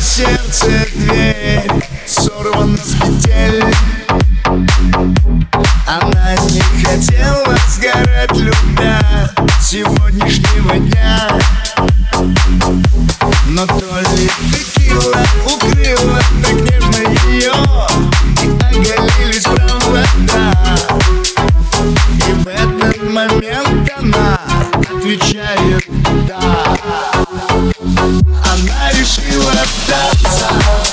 сердце 0.00 0.86
дверь 0.94 1.70
сорвана 2.06 2.76
с 2.76 2.94
петель. 2.94 3.64
Она 5.86 6.36
не 6.50 6.60
хотела 6.84 7.56
сгорать, 7.68 8.36
любя 8.36 9.00
сегодняшнего 9.60 10.76
дня. 10.78 11.38
Но 13.48 13.66
то 13.66 14.00
ли 14.16 14.30
текила 14.52 15.22
укрыла 15.46 16.20
так 16.42 16.54
нежно 16.54 17.08
ее 17.28 17.52
И 18.42 18.48
оголились 18.60 19.44
провода. 19.44 20.78
И 22.26 22.32
в 22.32 22.46
этот 22.46 23.02
момент 23.10 23.92
она 23.98 24.40
отвечает 24.88 25.84
«да» 26.26 27.23
Она 29.04 29.10
решила 29.12 29.50
остаться 29.50 30.14
сердце 30.14 30.83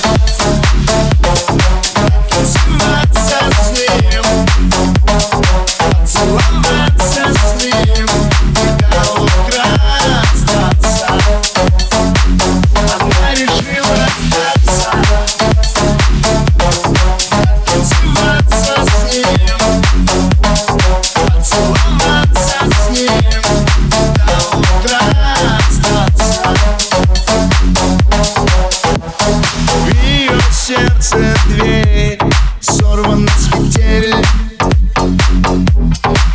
дверь 31.48 32.20
Сорвана 32.60 33.30
с 33.38 33.48
петель 33.48 34.16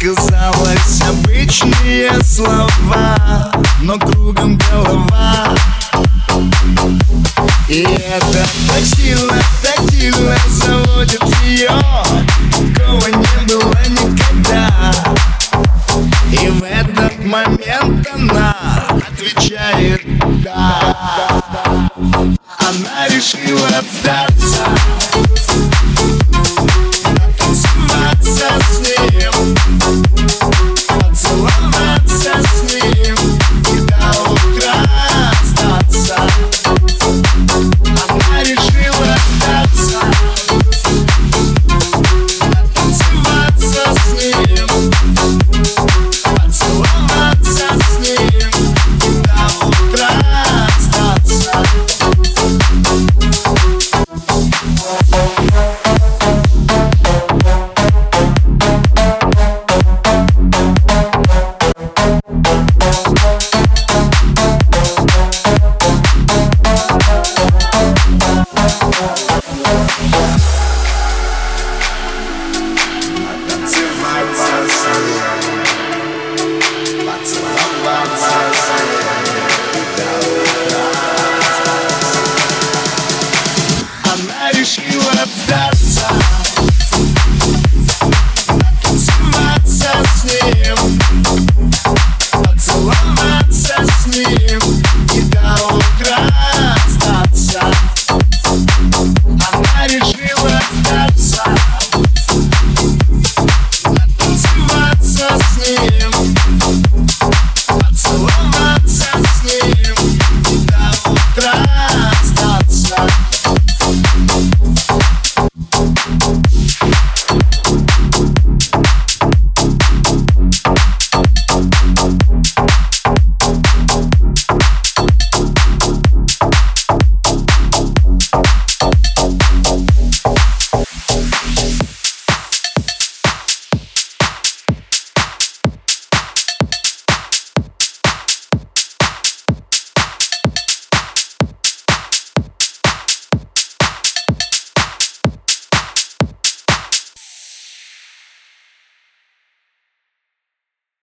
Казалось 0.01 1.03
обычные 1.09 2.11
слова 2.23 3.53
Но 3.83 3.99
кругом 3.99 4.59
голова 4.71 5.55
И 7.69 7.83
это 7.83 8.47
так 8.69 8.85
сильно, 8.85 9.41
так 9.63 9.91
сильно 9.91 10.37
заводит 10.49 11.23
ее 11.45 11.71
Такого 12.75 13.07
не 13.09 13.47
было 13.47 13.75
никогда 13.89 14.93
И 16.31 16.49
в 16.49 16.63
этот 16.63 17.25
момент 17.25 18.07
она 18.13 18.55
отвечает 18.91 20.03
«да» 20.43 20.86